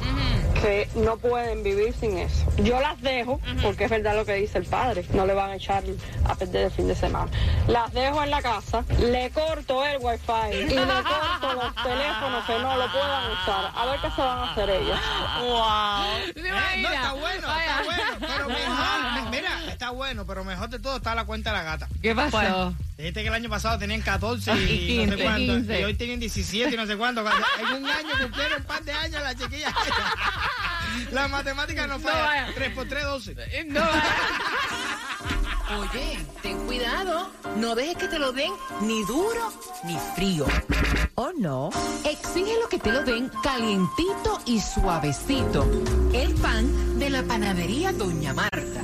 que 0.61 0.87
no 0.95 1.17
pueden 1.17 1.63
vivir 1.63 1.93
sin 1.93 2.17
eso. 2.17 2.45
Yo 2.57 2.79
las 2.79 2.99
dejo, 3.01 3.39
porque 3.61 3.85
es 3.85 3.89
verdad 3.89 4.15
lo 4.15 4.25
que 4.25 4.33
dice 4.35 4.57
el 4.57 4.65
padre, 4.65 5.05
no 5.13 5.25
le 5.25 5.33
van 5.33 5.51
a 5.51 5.55
echar 5.55 5.83
a 6.27 6.35
perder 6.35 6.65
el 6.65 6.71
fin 6.71 6.87
de 6.87 6.95
semana. 6.95 7.29
Las 7.67 7.91
dejo 7.93 8.23
en 8.23 8.29
la 8.29 8.41
casa, 8.41 8.83
le 8.99 9.29
corto 9.31 9.85
el 9.85 9.97
wifi 9.99 10.55
y 10.57 10.69
le 10.69 10.75
corto 10.85 11.53
los 11.53 11.75
teléfonos 11.83 12.45
que 12.45 12.59
no 12.59 12.77
lo 12.77 12.91
puedan 12.91 13.31
usar. 13.31 13.71
A 13.75 13.85
ver 13.85 13.99
qué 14.01 14.11
se 14.11 14.21
van 14.21 14.37
a 14.39 14.51
hacer 14.51 14.69
ellas. 14.69 14.99
¿Te 16.33 16.39
Eh, 16.39 16.81
no, 16.81 16.89
está 16.89 17.13
bueno, 17.13 17.47
Vaya. 17.47 17.63
está 17.63 17.83
bueno, 17.83 18.03
pero 18.19 18.47
mejor, 18.47 19.23
me- 19.23 19.29
mira, 19.31 19.49
está 19.83 19.91
bueno, 19.93 20.25
pero 20.25 20.45
mejor 20.45 20.69
de 20.69 20.79
todo 20.79 20.95
está 20.95 21.13
la 21.13 21.25
cuenta 21.25 21.51
de 21.51 21.57
la 21.57 21.63
gata. 21.63 21.89
¿Qué 22.01 22.15
pasó? 22.15 22.73
Dijiste 22.97 23.21
que 23.21 23.27
el 23.27 23.33
año 23.33 23.49
pasado 23.49 23.77
tenían 23.77 24.01
14 24.01 24.53
Y 24.55 25.01
y, 25.01 25.05
no 25.05 25.11
15, 25.11 25.17
sé 25.17 25.23
cuánto, 25.23 25.53
15. 25.55 25.79
y 25.79 25.83
hoy 25.83 25.93
tienen 25.95 26.19
17 26.21 26.73
y 26.73 26.77
no 26.77 26.85
sé 26.85 26.95
cuánto. 26.95 27.21
En 27.21 27.83
un 27.83 27.89
año 27.89 28.09
cumplieron 28.21 28.61
un 28.61 28.65
par 28.65 28.81
de 28.83 28.93
años 28.93 29.21
la 29.21 29.35
chiquilla. 29.35 29.73
La 31.11 31.27
matemática 31.27 31.85
no 31.87 31.99
falla. 31.99 32.23
vaya. 32.23 32.47
3 32.55 32.75
por 32.75 32.87
3, 32.87 33.03
12. 33.03 33.35
Eh, 33.37 33.65
No. 33.67 33.81
Oye, 35.79 36.19
ten 36.41 36.57
cuidado. 36.65 37.29
No 37.57 37.73
dejes 37.75 37.97
que 37.97 38.07
te 38.07 38.19
lo 38.19 38.31
den 38.31 38.51
ni 38.81 39.03
duro 39.05 39.51
ni 39.83 39.97
frío. 40.15 40.45
¿O 41.15 41.31
no? 41.39 41.71
Exige 42.05 42.53
lo 42.61 42.69
que 42.69 42.77
te 42.79 42.91
lo 42.91 43.01
den 43.03 43.29
calientito 43.43 44.39
y 44.45 44.59
suavecito. 44.61 45.67
El 46.13 46.33
pan 46.35 46.99
de 46.99 47.09
la 47.09 47.23
panadería 47.23 47.91
Doña 47.91 48.33
Marta. 48.33 48.81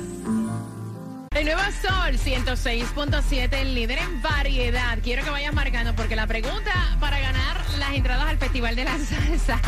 El 1.36 1.44
nuevo 1.44 1.60
Sol 1.80 2.18
106.7, 2.18 3.52
el 3.52 3.72
líder 3.72 3.98
en 3.98 4.20
variedad. 4.20 4.98
Quiero 5.00 5.22
que 5.22 5.30
vayas 5.30 5.54
marcando 5.54 5.94
porque 5.94 6.16
la 6.16 6.26
pregunta 6.26 6.72
para 6.98 7.20
ganar 7.20 7.56
las 7.78 7.94
entradas 7.94 8.24
al 8.24 8.36
Festival 8.36 8.74
de 8.74 8.82
la 8.82 8.98
Salsa 8.98 9.60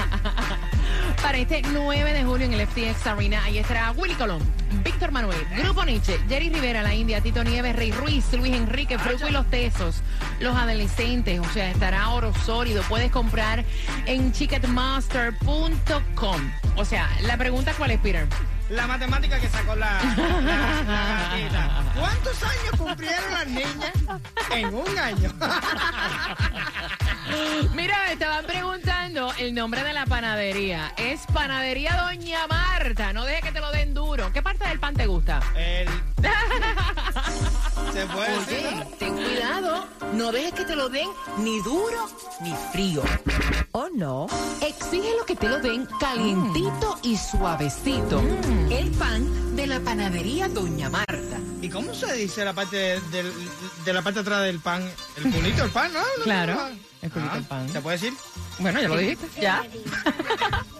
para 1.23 1.39
este 1.39 1.63
9 1.63 2.15
de 2.15 2.25
julio 2.25 2.47
en 2.47 2.55
el 2.55 2.67
FTX 2.67 3.07
Arena, 3.07 3.45
ahí 3.45 3.59
estará 3.59 3.93
Willy 3.93 4.15
Colón, 4.15 4.43
Víctor 4.83 5.13
Manuel, 5.13 5.39
Grupo 5.57 5.85
Nietzsche, 5.85 6.19
Jerry 6.29 6.51
Rivera, 6.51 6.83
La 6.83 6.97
India, 6.97 7.21
Tito 7.21 7.45
Nieves, 7.45 7.77
Rey 7.77 7.93
Ruiz, 7.93 8.33
Luis 8.33 8.57
Enrique, 8.57 8.99
Fruco 8.99 9.29
y 9.29 9.31
los 9.31 9.49
Tesos, 9.49 10.03
los 10.41 10.57
adolescentes, 10.57 11.39
o 11.39 11.49
sea, 11.53 11.71
estará 11.71 12.09
oro 12.09 12.35
sólido. 12.45 12.83
Puedes 12.89 13.13
comprar 13.13 13.65
en 14.07 14.33
ticketmaster.com. 14.33 16.53
O 16.75 16.85
sea, 16.85 17.09
la 17.23 17.37
pregunta 17.37 17.73
cuál 17.79 17.93
es, 17.93 18.01
Peter. 18.01 18.27
La 18.71 18.87
matemática 18.87 19.39
que 19.39 19.49
sacó 19.49 19.77
la, 19.77 20.01
la- 20.03 20.83
la 20.83 21.29
gatita. 21.29 21.83
¿Cuántos 21.99 22.43
años 22.43 22.71
cumplieron 22.79 23.33
las 23.33 23.47
niñas 23.47 23.93
en 24.51 24.75
un 24.75 24.99
año? 24.99 25.31
Mira, 27.75 27.97
me 28.07 28.13
estaban 28.15 28.45
preguntando 28.47 29.33
el 29.39 29.55
nombre 29.55 29.85
de 29.85 29.93
la 29.93 30.07
panadería. 30.07 30.93
Es 30.97 31.21
Panadería 31.33 31.97
Doña 32.03 32.47
Marta. 32.47 33.13
No 33.13 33.25
deje 33.25 33.43
que 33.43 33.53
te 33.53 33.61
lo 33.61 33.71
den 33.73 33.93
duro. 33.95 34.33
¿Qué 34.33 34.43
parte 34.43 34.67
del 34.69 34.79
pan 34.81 34.95
te 34.95 35.07
gusta? 35.07 35.41
El... 35.55 35.89
Se 37.93 38.07
puede 38.07 38.39
Oye, 38.39 38.71
¿no? 38.75 38.87
ten 38.99 39.15
cuidado. 39.15 39.87
No 40.15 40.33
dejes 40.33 40.53
que 40.55 40.65
te 40.65 40.75
lo 40.77 40.89
den 40.89 41.09
ni 41.39 41.61
duro 41.63 42.09
ni 42.41 42.55
frío. 42.73 43.03
¿O 43.73 43.89
no? 43.95 44.27
Exige 44.61 45.11
lo 45.19 45.27
que 45.27 45.37
te 45.37 45.49
lo 45.49 45.59
den 45.59 45.87
calientito 46.01 46.99
y 47.03 47.17
suavecito. 47.17 48.23
El 48.71 48.91
pan 48.93 49.57
de 49.57 49.67
la 49.67 49.81
panadería 49.81 50.49
Doña 50.49 50.89
Marta. 50.89 51.39
¿Y 51.61 51.69
cómo 51.69 51.93
se 51.95 52.13
dice 52.15 52.45
la 52.45 52.53
parte 52.55 52.77
de, 53.11 53.33
de 53.85 53.93
la 53.93 54.03
parte 54.03 54.21
atrás 54.21 54.43
del 54.43 54.59
pan? 54.61 54.83
El 55.17 55.31
culito 55.31 55.63
del 55.63 55.71
pan, 55.71 55.93
¿no? 55.93 56.01
No, 56.01 56.25
Claro, 56.25 56.55
no. 56.55 56.67
el 57.03 57.11
culito 57.11 57.31
Ah, 57.31 57.35
del 57.37 57.45
pan. 57.45 57.69
¿Se 57.71 57.81
puede 57.81 57.99
decir? 57.99 58.15
Bueno, 58.59 58.81
ya 58.81 58.89
lo 58.89 58.97
dijiste. 58.97 59.29
Ya. 59.41 59.63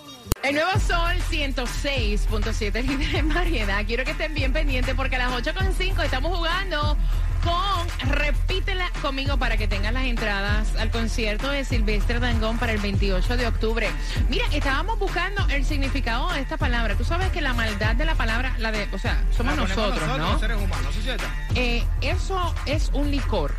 El 0.43 0.57
nuevo 0.57 0.73
Sol 0.81 1.17
106.7 1.31 2.83
líder 2.83 3.15
en 3.15 3.29
variedad. 3.29 3.85
Quiero 3.87 4.05
que 4.05 4.11
estén 4.11 4.35
bien 4.35 4.53
pendientes 4.53 4.93
porque 4.97 5.15
a 5.15 5.21
las 5.21 5.33
8.5 5.33 6.03
estamos 6.03 6.37
jugando 6.37 6.97
con 7.45 8.11
Repítela 8.11 8.91
conmigo 9.01 9.37
para 9.37 9.57
que 9.57 9.69
tengan 9.69 9.95
las 9.95 10.05
entradas 10.05 10.75
al 10.77 10.91
concierto 10.91 11.49
de 11.49 11.65
Silvestre 11.65 12.19
Dangón 12.19 12.59
para 12.59 12.73
el 12.73 12.81
28 12.81 13.37
de 13.37 13.47
octubre. 13.47 13.89
Mira, 14.29 14.45
estábamos 14.53 14.99
buscando 14.99 15.47
el 15.49 15.65
significado 15.65 16.33
de 16.33 16.41
esta 16.41 16.57
palabra. 16.57 16.97
Tú 16.97 17.05
sabes 17.05 17.31
que 17.31 17.41
la 17.41 17.55
maldad 17.55 17.95
de 17.95 18.05
la 18.05 18.17
palabra, 18.17 18.55
la 18.59 18.73
de, 18.73 18.89
o 18.93 18.99
sea, 18.99 19.23
somos 19.37 19.57
nosotros, 19.57 20.19
¿no? 20.19 20.41
seres 20.41 20.57
humanos, 20.57 20.93
¿sí? 20.93 21.09
Eh, 21.55 21.85
eso 22.01 22.53
es 22.67 22.91
un 22.93 23.13
licor, 23.13 23.55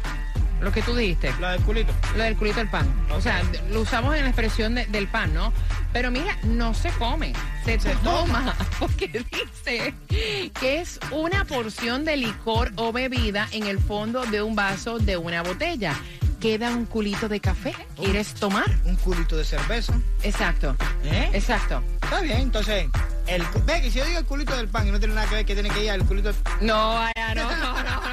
lo 0.61 0.71
que 0.71 0.81
tú 0.81 0.95
dijiste. 0.95 1.33
La 1.39 1.51
del 1.51 1.61
culito. 1.61 1.93
Lo 2.15 2.23
del 2.23 2.35
culito 2.35 2.57
del 2.57 2.69
pan. 2.69 2.87
O 3.11 3.21
sea, 3.21 3.41
lo 3.71 3.81
usamos 3.81 4.15
en 4.15 4.21
la 4.23 4.29
expresión 4.29 4.75
de- 4.75 4.85
del 4.87 5.07
pan, 5.07 5.33
¿no? 5.33 5.51
Pero 5.91 6.09
mira, 6.09 6.37
no 6.43 6.73
se 6.73 6.89
come, 6.91 7.33
se, 7.65 7.77
toma, 8.03 8.55
porque 8.79 9.23
dice 9.31 9.93
que 10.59 10.79
es 10.81 10.99
una 11.11 11.45
porción 11.45 12.03
de 12.05 12.17
licor 12.17 12.71
o 12.77 12.91
bebida 12.91 13.47
en 13.51 13.67
el 13.67 13.77
fondo 13.79 14.25
de 14.25 14.41
un 14.41 14.55
vaso 14.55 14.97
de 14.99 15.17
una 15.17 15.43
botella. 15.43 15.93
Queda 16.39 16.71
un 16.71 16.85
culito 16.85 17.29
de 17.29 17.39
café. 17.39 17.73
¿Quieres 17.95 18.33
tomar? 18.33 18.65
Un 18.83 18.97
culito 18.97 19.37
de 19.37 19.45
cerveza. 19.45 19.93
Exacto. 20.23 20.75
¿Eh? 21.05 21.29
Exacto. 21.31 21.81
Está 22.01 22.19
bien, 22.19 22.39
entonces. 22.41 22.87
El, 23.27 23.41
ve 23.65 23.81
que 23.81 23.89
si 23.89 23.99
yo 23.99 24.05
digo 24.05 24.19
el 24.19 24.25
culito 24.25 24.53
del 24.57 24.67
pan 24.67 24.85
y 24.85 24.91
no 24.91 24.99
tiene 24.99 25.13
nada 25.13 25.27
que 25.29 25.35
ver, 25.35 25.45
que 25.45 25.53
tiene 25.53 25.69
que 25.69 25.85
ir 25.85 25.91
al 25.91 26.03
culito 26.03 26.33
del 26.33 26.35
No, 26.59 26.95
vaya, 26.95 27.33
no, 27.35 27.49
no, 27.49 27.73
no, 27.73 27.83
no. 27.83 28.12